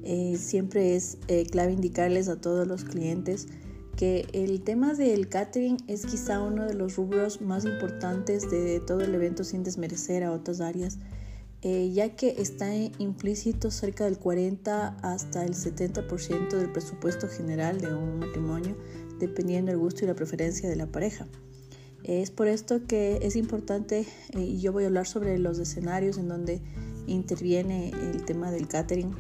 Eh, 0.04 0.37
siempre 0.38 0.95
es 0.95 1.18
eh, 1.26 1.45
clave 1.45 1.73
indicarles 1.73 2.28
a 2.28 2.40
todos 2.40 2.64
los 2.68 2.85
clientes 2.85 3.49
que 3.97 4.28
el 4.33 4.62
tema 4.62 4.95
del 4.95 5.28
catering 5.28 5.78
es 5.88 6.07
quizá 6.07 6.40
uno 6.40 6.66
de 6.66 6.75
los 6.75 6.95
rubros 6.95 7.40
más 7.40 7.64
importantes 7.64 8.49
de 8.49 8.78
todo 8.78 9.00
el 9.00 9.12
evento 9.12 9.42
sin 9.42 9.64
desmerecer 9.64 10.23
a 10.23 10.30
otras 10.30 10.61
áreas, 10.61 11.00
eh, 11.62 11.90
ya 11.92 12.14
que 12.14 12.40
está 12.40 12.73
implícito 12.76 13.73
cerca 13.73 14.04
del 14.04 14.18
40 14.18 14.99
hasta 15.02 15.45
el 15.45 15.54
70% 15.54 16.57
del 16.57 16.71
presupuesto 16.71 17.26
general 17.26 17.80
de 17.80 17.92
un 17.92 18.21
matrimonio, 18.21 18.76
dependiendo 19.18 19.73
del 19.73 19.80
gusto 19.80 20.04
y 20.04 20.07
la 20.07 20.14
preferencia 20.14 20.68
de 20.68 20.76
la 20.76 20.87
pareja. 20.87 21.26
Es 22.09 22.31
por 22.31 22.49
esto 22.49 22.87
que 22.87 23.19
es 23.21 23.37
importante, 23.37 24.07
eh, 24.33 24.41
y 24.41 24.61
yo 24.61 24.73
voy 24.73 24.85
a 24.85 24.87
hablar 24.87 25.07
sobre 25.07 25.38
los 25.38 25.59
escenarios 25.59 26.17
en 26.17 26.27
donde 26.27 26.62
interviene 27.07 27.91
el 27.91 28.25
tema 28.25 28.50
del 28.50 28.67
catering. 28.67 29.15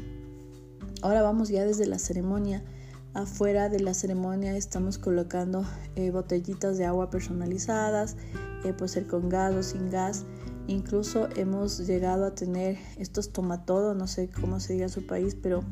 Ahora 1.02 1.20
vamos 1.20 1.50
ya 1.50 1.66
desde 1.66 1.84
la 1.84 1.98
ceremonia. 1.98 2.64
Afuera 3.12 3.68
de 3.68 3.80
la 3.80 3.92
ceremonia 3.92 4.56
estamos 4.56 4.96
colocando 4.96 5.66
eh, 5.96 6.10
botellitas 6.10 6.78
de 6.78 6.86
agua 6.86 7.10
personalizadas, 7.10 8.16
eh, 8.64 8.72
puede 8.72 8.88
ser 8.88 9.06
con 9.06 9.28
gas 9.28 9.54
o 9.54 9.62
sin 9.62 9.90
gas. 9.90 10.24
Incluso 10.66 11.28
hemos 11.36 11.86
llegado 11.86 12.24
a 12.24 12.34
tener 12.34 12.78
estos 12.96 13.34
tomatodo, 13.34 13.92
no 13.94 14.06
sé 14.06 14.30
cómo 14.30 14.60
se 14.60 14.72
diga 14.72 14.86
en 14.86 14.90
su 14.90 15.06
país, 15.06 15.34
pero 15.34 15.62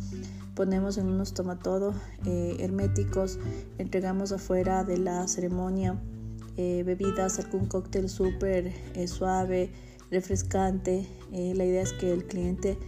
ponemos 0.55 0.99
en 0.99 1.07
unos 1.07 1.33
tomatodo 1.33 1.95
herméticos, 2.27 3.39
entregamos 3.79 4.33
afuera 4.33 4.85
de 4.85 4.99
la 4.99 5.27
ceremonia 5.29 5.99
eh, 6.57 6.83
bebidas, 6.85 7.39
algún 7.39 7.67
cóctel 7.67 8.09
súper 8.09 8.73
eh, 8.95 9.09
suave, 9.09 9.71
refrescante. 10.11 11.07
Eh, 11.33 11.53
la 11.55 11.65
idea 11.65 11.83
es 11.83 11.93
que 11.93 12.13
el 12.13 12.25
cliente 12.25 12.79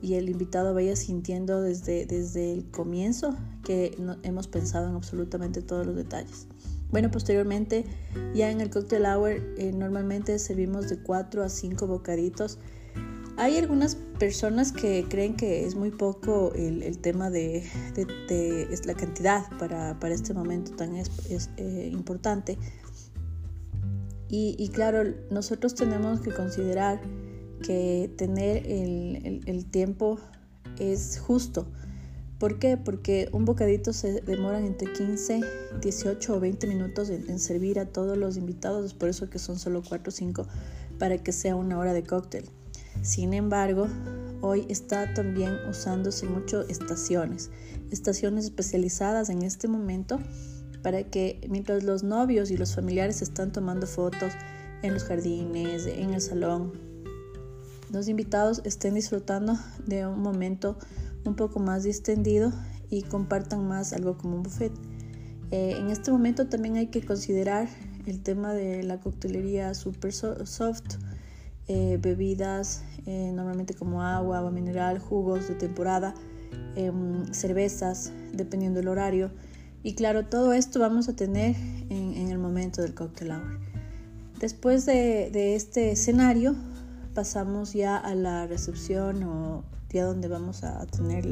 y 0.00 0.14
el 0.14 0.28
invitado 0.28 0.74
vaya 0.74 0.96
sintiendo 0.96 1.60
desde, 1.60 2.06
desde 2.06 2.52
el 2.52 2.70
comienzo 2.70 3.36
que 3.64 3.98
hemos 4.22 4.46
pensado 4.48 4.88
en 4.88 4.94
absolutamente 4.94 5.60
todos 5.60 5.86
los 5.86 5.96
detalles. 5.96 6.46
Bueno, 6.90 7.10
posteriormente, 7.10 7.84
ya 8.34 8.50
en 8.50 8.60
el 8.60 8.70
cocktail 8.70 9.04
hour, 9.04 9.42
normalmente 9.74 10.38
servimos 10.38 10.88
de 10.88 11.02
4 11.02 11.42
a 11.42 11.48
5 11.48 11.86
bocaditos. 11.86 12.58
Hay 13.36 13.56
algunas 13.56 13.94
personas 14.18 14.72
que 14.72 15.06
creen 15.08 15.36
que 15.36 15.64
es 15.64 15.76
muy 15.76 15.90
poco 15.90 16.52
el, 16.54 16.98
tema 16.98 17.30
de, 17.30 17.62
de, 17.94 18.68
la 18.84 18.94
cantidad 18.94 19.44
para, 19.58 19.98
para, 20.00 20.14
este 20.14 20.34
momento 20.34 20.72
tan 20.72 20.96
es, 20.96 21.10
importante. 21.92 22.58
Y, 24.30 24.68
claro, 24.68 25.14
nosotros 25.30 25.74
tenemos 25.74 26.20
que 26.20 26.32
considerar 26.32 27.00
que 27.62 28.12
tener 28.16 28.66
el, 28.66 29.66
tiempo 29.70 30.18
es 30.78 31.18
justo. 31.18 31.66
¿Por 32.38 32.58
qué? 32.58 32.76
Porque 32.76 33.28
un 33.32 33.44
bocadito 33.44 33.92
se 33.92 34.20
demora 34.20 34.60
entre 34.60 34.92
15, 34.92 35.40
18 35.80 36.36
o 36.36 36.40
20 36.40 36.66
minutos 36.66 37.10
en, 37.10 37.38
servir 37.38 37.80
a 37.80 37.86
todos 37.86 38.16
los 38.18 38.36
invitados, 38.36 38.84
es 38.84 38.94
por 38.94 39.08
eso 39.08 39.30
que 39.30 39.38
son 39.38 39.58
solo 39.58 39.82
4 39.86 40.08
o 40.08 40.12
5 40.12 40.46
para 40.98 41.18
que 41.18 41.32
sea 41.32 41.56
una 41.56 41.78
hora 41.78 41.94
de 41.94 42.04
cóctel. 42.04 42.44
Sin 43.02 43.32
embargo, 43.32 43.88
hoy 44.40 44.66
está 44.68 45.14
también 45.14 45.54
usándose 45.68 46.26
mucho 46.26 46.62
estaciones, 46.68 47.50
estaciones 47.90 48.44
especializadas 48.44 49.30
en 49.30 49.42
este 49.42 49.68
momento 49.68 50.20
para 50.88 51.02
que 51.02 51.38
mientras 51.50 51.82
los 51.82 52.02
novios 52.02 52.50
y 52.50 52.56
los 52.56 52.74
familiares 52.74 53.20
están 53.20 53.52
tomando 53.52 53.86
fotos 53.86 54.32
en 54.80 54.94
los 54.94 55.04
jardines, 55.04 55.84
en 55.84 56.14
el 56.14 56.22
salón, 56.22 56.72
los 57.92 58.08
invitados 58.08 58.62
estén 58.64 58.94
disfrutando 58.94 59.58
de 59.84 60.06
un 60.06 60.22
momento 60.22 60.78
un 61.26 61.36
poco 61.36 61.60
más 61.60 61.82
distendido 61.82 62.54
y 62.88 63.02
compartan 63.02 63.68
más 63.68 63.92
algo 63.92 64.16
como 64.16 64.36
un 64.36 64.44
buffet. 64.44 64.72
Eh, 65.50 65.76
en 65.78 65.90
este 65.90 66.10
momento 66.10 66.46
también 66.46 66.76
hay 66.76 66.86
que 66.86 67.04
considerar 67.04 67.68
el 68.06 68.22
tema 68.22 68.54
de 68.54 68.82
la 68.82 68.98
coctelería 68.98 69.74
super 69.74 70.14
soft, 70.14 70.94
eh, 71.66 71.98
bebidas 72.00 72.82
eh, 73.04 73.30
normalmente 73.34 73.74
como 73.74 74.02
agua, 74.02 74.38
agua 74.38 74.50
mineral, 74.50 75.00
jugos 75.00 75.48
de 75.48 75.54
temporada, 75.54 76.14
em, 76.76 77.30
cervezas, 77.34 78.10
dependiendo 78.32 78.80
del 78.80 78.88
horario. 78.88 79.30
Y 79.82 79.94
claro, 79.94 80.26
todo 80.26 80.52
esto 80.52 80.80
vamos 80.80 81.08
a 81.08 81.14
tener 81.14 81.54
en, 81.88 82.28
el 82.28 82.38
momento 82.38 82.82
del 82.82 82.94
cocktail 82.94 83.30
hour. 83.30 83.60
Después 84.40 84.86
de, 84.86 85.54
este 85.54 85.92
escenario, 85.92 86.54
pasamos 87.14 87.72
ya 87.72 87.96
a 87.96 88.14
la 88.14 88.46
recepción 88.46 89.22
o 89.22 89.64
día 89.88 90.04
donde 90.04 90.28
vamos 90.28 90.64
a 90.64 90.84
tener 90.86 91.26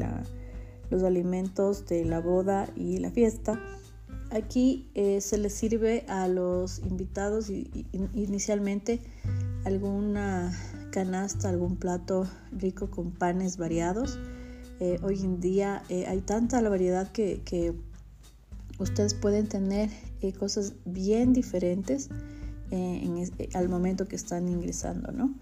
los 0.89 1.03
alimentos 1.03 1.85
de 1.87 2.05
la 2.05 2.19
boda 2.19 2.69
y 2.75 2.97
la 2.97 3.11
fiesta. 3.11 3.61
Aquí 4.31 4.89
eh, 4.93 5.21
se 5.21 5.37
les 5.37 5.53
sirve 5.53 6.05
a 6.07 6.27
los 6.27 6.79
invitados 6.79 7.49
inicialmente 7.49 8.99
alguna 9.63 10.51
canasta, 10.91 11.49
algún 11.49 11.77
plato 11.77 12.27
rico 12.51 12.89
con 12.89 13.11
panes 13.11 13.57
variados. 13.57 14.19
Eh, 14.79 14.99
hoy 15.01 15.19
en 15.21 15.39
día 15.39 15.83
eh, 15.89 16.05
hay 16.07 16.21
tanta 16.21 16.61
la 16.61 16.69
variedad 16.69 17.11
que 17.11 17.41
ustedes 18.79 19.13
pueden 19.13 19.47
tener 19.47 19.89
eh, 20.21 20.33
cosas 20.33 20.73
bien 20.85 21.33
diferentes 21.33 22.09
eh, 22.71 23.29
eh, 23.39 23.49
al 23.53 23.69
momento 23.69 24.07
que 24.07 24.15
están 24.15 24.47
ingresando, 24.47 25.11
¿no? 25.11 25.33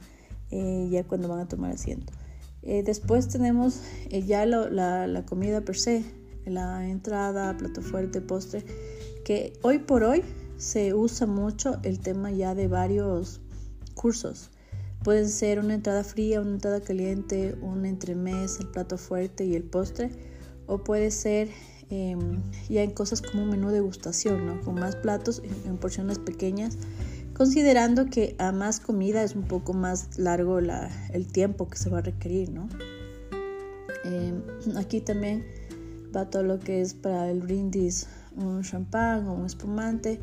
ya 0.90 1.04
cuando 1.04 1.28
van 1.28 1.40
a 1.40 1.48
tomar 1.50 1.72
asiento. 1.72 2.14
después 2.62 3.28
tenemos 3.28 3.82
ya 4.10 4.46
la, 4.46 5.06
la, 5.06 5.26
comida 5.26 5.62
per 5.62 5.76
se, 5.76 6.06
la 6.46 6.88
entrada, 6.88 7.58
plato 7.58 7.82
fuerte, 7.82 8.22
postre, 8.22 8.64
que 9.26 9.52
hoy 9.64 9.80
por 9.80 10.04
hoy 10.04 10.24
se 10.58 10.94
usa 10.94 11.28
mucho 11.28 11.78
el 11.84 12.00
tema 12.00 12.32
ya 12.32 12.56
de 12.56 12.70
varios 12.70 13.42
cursos. 13.96 14.50
Pueden 15.04 15.28
ser 15.28 15.60
una 15.60 15.74
entrada 15.74 16.06
fría, 16.06 16.40
una 16.40 16.52
entrada 16.52 16.80
caliente, 16.80 17.58
un 17.62 17.86
entremés, 17.86 18.60
el 18.62 18.68
plato 18.68 18.98
fuerte 18.98 19.44
y 19.44 19.56
el 19.56 19.64
postre, 19.64 20.10
o 20.68 20.84
puede 20.86 21.12
ser 21.12 21.50
Em, 21.92 22.42
ya 22.68 22.82
en 22.82 22.92
cosas 22.92 23.22
como 23.22 23.44
un 23.44 23.50
menú 23.50 23.70
degustación, 23.70 24.48
¿no? 24.48 24.62
con 24.62 24.76
más 24.76 24.96
platos 24.96 25.42
en, 25.66 25.78
porciones 25.78 26.18
pequeñas, 26.18 26.80
considerando 27.36 28.08
que 28.08 28.36
a 28.40 28.52
más 28.52 28.80
comida 28.80 29.24
es 29.24 29.36
un 29.36 29.44
poco 29.44 29.74
más 29.74 30.18
largo 30.18 30.58
el 30.58 31.28
tiempo 31.32 31.68
que 31.68 31.78
se 31.78 31.92
va 31.92 32.00
a 32.00 32.02
requerir. 32.02 32.50
¿no? 32.50 32.68
Em, 34.04 34.42
aquí 34.78 35.00
también 35.00 35.46
va 36.16 36.30
todo 36.30 36.42
lo 36.42 36.60
que 36.60 36.82
es 36.82 36.96
para 36.96 37.30
el 37.30 37.42
brindis, 37.42 38.08
un 38.36 38.64
champán 38.64 39.28
o 39.28 39.36
un 39.36 39.46
espumante 39.46 40.20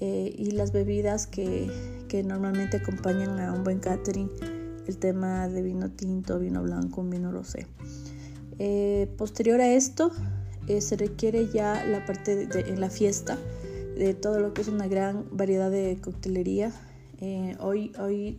eh, 0.00 0.34
y 0.36 0.50
las 0.50 0.70
bebidas 0.72 1.26
que, 1.26 1.70
que 2.08 2.22
normalmente 2.22 2.76
acompañan 2.76 3.40
a 3.40 3.54
un 3.54 3.64
buen 3.64 3.80
catering, 3.80 4.30
el 4.86 4.98
tema 4.98 5.48
de 5.48 5.62
vino 5.62 5.90
tinto, 5.90 6.38
vino 6.38 6.62
blanco, 6.62 7.02
vino 7.04 7.32
rosé. 7.32 7.66
Eh, 8.58 9.08
posterior 9.16 9.60
a 9.60 9.72
esto, 9.72 10.12
eh, 10.70 10.80
se 10.80 10.96
requiere 10.96 11.48
ya 11.48 11.84
la 11.84 12.06
parte 12.06 12.46
de, 12.46 12.60
en 12.60 12.80
la 12.80 12.90
fiesta 12.90 13.36
de 13.96 14.14
todo 14.14 14.38
lo 14.38 14.54
que 14.54 14.62
es 14.62 14.68
una 14.68 14.86
gran 14.86 15.26
variedad 15.32 15.70
de 15.70 15.98
coctelería. 16.00 16.72
Eh, 17.20 17.56
hoy, 17.58 17.92
hoy 17.98 18.38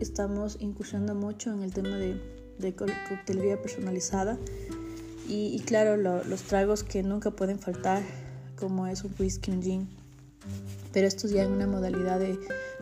estamos 0.00 0.56
incursionando 0.60 1.14
mucho 1.14 1.52
en 1.52 1.62
el 1.62 1.74
tema 1.74 1.96
de, 1.96 2.18
de 2.58 2.74
coctelería 2.74 3.60
personalizada 3.60 4.38
y, 5.28 5.60
claro, 5.66 5.96
los 5.96 6.42
tragos 6.42 6.84
que 6.84 7.02
nunca 7.02 7.32
pueden 7.32 7.58
faltar, 7.58 8.02
como 8.56 8.86
es 8.86 9.02
un 9.02 9.12
whisky, 9.18 9.50
un 9.50 9.62
gin. 9.62 9.88
Pero 10.92 11.06
esto 11.06 11.26
es 11.26 11.32
ya 11.32 11.42
en 11.42 11.52
una 11.52 11.66
modalidad 11.66 12.20
de 12.20 12.38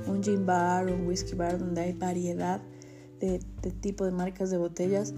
un 0.06 0.22
gin 0.22 0.44
bar 0.44 0.86
un 0.86 1.06
whisky 1.06 1.34
bar 1.34 1.58
donde 1.58 1.80
hay 1.80 1.92
variedad 1.94 2.60
de, 3.18 3.40
de 3.62 3.70
tipo 3.70 4.04
de 4.04 4.12
marcas 4.12 4.50
de 4.50 4.58
botellas 4.58 5.14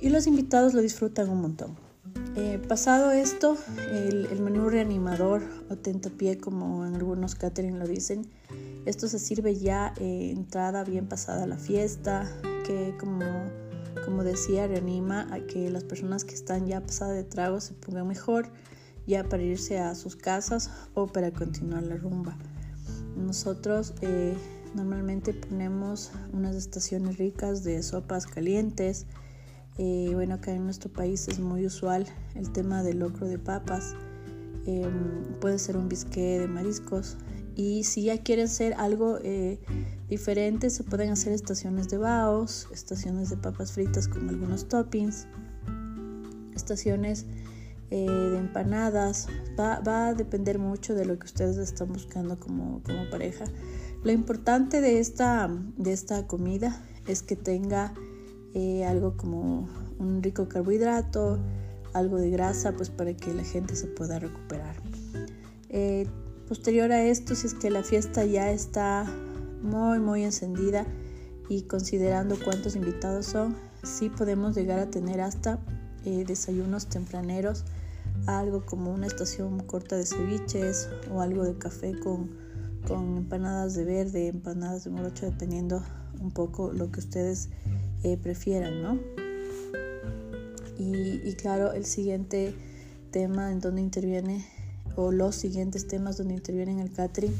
y 0.00 0.08
los 0.08 0.26
invitados 0.26 0.74
lo 0.74 0.82
disfrutan 0.82 1.30
un 1.30 1.40
montón. 1.40 1.89
Eh, 2.36 2.60
pasado 2.68 3.10
esto, 3.10 3.56
el, 3.90 4.40
menú 4.40 4.68
reanimador 4.68 5.42
o 5.68 5.76
tentapié, 5.76 6.38
como 6.38 6.86
en 6.86 6.94
algunos 6.94 7.34
catering 7.34 7.78
lo 7.78 7.88
dicen, 7.88 8.30
esto 8.86 9.08
se 9.08 9.18
sirve 9.18 9.56
ya 9.56 9.92
eh, 9.98 10.30
entrada 10.30 10.84
bien 10.84 11.06
pasada 11.06 11.46
la 11.46 11.56
fiesta, 11.56 12.30
que 12.64 12.94
como, 13.00 13.24
como 14.04 14.22
decía, 14.22 14.68
reanima 14.68 15.26
a 15.34 15.40
que 15.40 15.70
las 15.70 15.82
personas 15.82 16.24
que 16.24 16.34
están 16.34 16.66
ya 16.66 16.80
pasadas 16.80 17.16
de 17.16 17.24
trago 17.24 17.60
se 17.60 17.74
pongan 17.74 18.06
mejor, 18.06 18.48
ya 19.08 19.24
para 19.24 19.42
irse 19.42 19.78
a 19.78 19.94
sus 19.96 20.14
casas 20.14 20.70
o 20.94 21.08
para 21.08 21.32
continuar 21.32 21.82
la 21.82 21.96
rumba. 21.96 22.38
Nosotros 23.16 23.94
eh, 24.02 24.36
normalmente 24.74 25.34
ponemos 25.34 26.12
unas 26.32 26.54
estaciones 26.54 27.18
ricas 27.18 27.64
de 27.64 27.82
sopas 27.82 28.26
calientes, 28.26 29.06
bueno, 30.14 30.34
acá 30.34 30.52
en 30.52 30.64
nuestro 30.64 30.92
país 30.92 31.26
es 31.28 31.38
muy 31.38 31.64
usual 31.64 32.06
el 32.34 32.50
tema 32.52 32.82
del 32.82 32.98
locro 32.98 33.26
de 33.26 33.38
papas. 33.38 33.94
Em, 34.66 35.24
puede 35.40 35.58
ser 35.58 35.76
un 35.78 35.88
bisque 35.88 36.38
de 36.38 36.46
mariscos 36.46 37.16
Y 37.56 37.84
si 37.84 38.02
ya 38.02 38.18
quieren 38.18 38.44
hacer 38.44 38.74
algo 38.74 39.18
eh, 39.22 39.58
diferente, 40.08 40.68
se 40.70 40.84
pueden 40.84 41.10
hacer 41.10 41.32
estaciones 41.32 41.88
de 41.88 41.96
baos, 41.96 42.68
estaciones 42.72 43.30
de 43.30 43.36
papas 43.38 43.72
fritas 43.72 44.06
con 44.06 44.28
algunos 44.28 44.68
toppings, 44.68 45.26
estaciones 46.54 47.26
eh, 47.90 48.06
de 48.06 48.38
empanadas. 48.38 49.28
Va, 49.58 50.08
a 50.08 50.14
depender 50.14 50.58
mucho 50.58 50.94
de 50.94 51.04
lo 51.06 51.18
que 51.18 51.26
ustedes 51.26 51.56
están 51.56 51.92
buscando 51.92 52.38
como, 52.38 52.82
pareja. 53.10 53.44
Lo 54.04 54.12
importante 54.12 54.80
de 54.80 55.00
esta, 55.00 55.50
de 55.76 55.92
esta 55.92 56.26
comida 56.26 56.82
es 57.06 57.22
que 57.22 57.36
tenga 57.36 57.92
eh, 58.54 58.84
algo 58.84 59.16
como 59.16 59.68
un 59.98 60.22
rico 60.22 60.48
carbohidrato, 60.48 61.38
algo 61.92 62.16
de 62.18 62.30
grasa, 62.30 62.72
pues 62.72 62.90
para 62.90 63.14
que 63.14 63.32
la 63.32 63.44
gente 63.44 63.76
se 63.76 63.86
pueda 63.86 64.18
recuperar. 64.18 64.76
Eh, 65.68 66.06
posterior 66.48 66.90
a 66.92 67.02
esto, 67.02 67.34
si 67.34 67.46
es 67.46 67.54
que 67.54 67.70
la 67.70 67.82
fiesta 67.82 68.24
ya 68.24 68.50
está 68.50 69.06
muy, 69.62 70.00
muy 70.00 70.24
encendida 70.24 70.86
y 71.48 71.62
considerando 71.62 72.36
cuántos 72.42 72.76
invitados 72.76 73.26
son, 73.26 73.56
sí 73.82 74.08
podemos 74.08 74.56
llegar 74.56 74.78
a 74.78 74.90
tener 74.90 75.20
hasta 75.20 75.58
eh, 76.04 76.24
desayunos 76.26 76.86
tempraneros, 76.86 77.64
algo 78.26 78.64
como 78.64 78.92
una 78.92 79.06
estación 79.06 79.60
corta 79.60 79.96
de 79.96 80.06
ceviches 80.06 80.88
o 81.12 81.20
algo 81.20 81.44
de 81.44 81.56
café 81.56 81.98
con, 82.00 82.30
con 82.86 83.18
empanadas 83.18 83.74
de 83.74 83.84
verde, 83.84 84.28
empanadas 84.28 84.84
de 84.84 84.90
morocho, 84.90 85.26
dependiendo 85.26 85.82
un 86.20 86.30
poco 86.30 86.72
lo 86.72 86.90
que 86.90 87.00
ustedes 87.00 87.48
eh, 88.02 88.16
prefieran, 88.16 88.82
¿no? 88.82 88.98
Y, 90.78 91.34
claro, 91.34 91.72
el 91.72 91.84
siguiente 91.84 92.54
tema 93.10 93.52
en 93.52 93.60
donde 93.60 93.82
interviene, 93.82 94.46
o 94.96 95.12
los 95.12 95.36
siguientes 95.36 95.86
temas 95.86 96.16
donde 96.16 96.34
interviene 96.34 96.80
el 96.80 96.90
catering, 96.90 97.34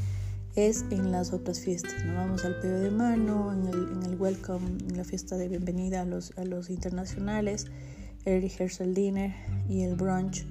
es 0.57 0.85
en 0.91 1.11
las 1.11 1.33
otras 1.33 1.61
fiestas. 1.61 2.05
¿no? 2.05 2.17
Vamos 2.17 2.45
al 2.45 2.61
peo 2.61 2.79
de 2.79 2.91
mano, 2.91 3.53
en 3.53 3.67
el, 3.67 3.93
en 3.93 4.03
el 4.03 4.21
welcome, 4.21 4.67
en 4.89 4.97
la 4.97 5.05
fiesta 5.05 5.39
de 5.39 5.49
bienvenida 5.49 6.03
a 6.03 6.05
los, 6.05 6.37
a 6.37 6.45
los 6.45 6.69
internacionales, 6.69 7.67
el 8.27 8.43
rehearsal 8.43 8.93
dinner 8.93 9.35
y 9.69 9.83
el 9.83 9.95
brunch 9.95 10.45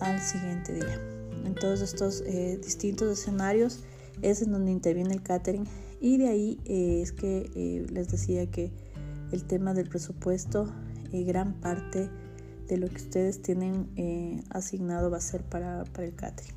al 0.00 0.20
siguiente 0.20 0.72
día. 0.72 0.98
En 1.44 1.54
todos 1.54 1.80
estos 1.80 2.22
eh, 2.22 2.58
distintos 2.62 3.18
escenarios 3.18 3.80
es 4.22 4.42
en 4.42 4.52
donde 4.52 4.70
interviene 4.70 5.12
el 5.14 5.22
catering 5.22 5.66
y 6.00 6.16
de 6.16 6.28
ahí 6.28 6.58
eh, 6.64 7.00
es 7.02 7.12
que 7.12 7.50
eh, 7.54 7.86
les 7.90 8.10
decía 8.10 8.46
que 8.46 8.70
el 9.32 9.44
tema 9.44 9.74
del 9.74 9.88
presupuesto, 9.88 10.66
gran 11.24 11.54
parte 11.54 12.10
de 12.68 12.78
lo 12.78 12.88
que 12.88 12.96
ustedes 12.96 13.42
tienen 13.42 13.90
eh, 13.96 14.42
asignado 14.50 15.10
va 15.10 15.18
a 15.18 15.20
ser 15.20 15.42
para, 15.42 15.84
el 15.98 16.14
catering. 16.14 16.54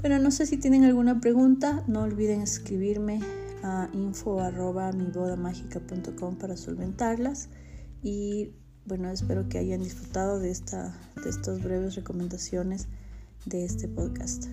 Pero 0.00 0.18
no 0.18 0.30
sé 0.30 0.46
si 0.46 0.56
tienen 0.56 0.84
alguna 0.84 1.20
pregunta, 1.20 1.84
no 1.86 2.02
olviden 2.02 2.40
escribirme 2.40 3.20
a 3.62 3.88
info 3.92 4.40
para 6.38 6.56
solventarlas 6.56 7.48
y 8.02 8.52
bueno, 8.86 9.08
espero 9.10 9.48
que 9.48 9.58
hayan 9.58 9.82
disfrutado 9.82 10.38
de, 10.38 10.50
esta, 10.50 10.94
de 11.22 11.30
estas 11.30 11.62
breves 11.62 11.94
recomendaciones 11.94 12.88
de 13.46 13.64
este 13.64 13.88
podcast. 13.88 14.46